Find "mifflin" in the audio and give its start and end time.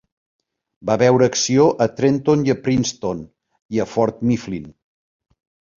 4.33-4.71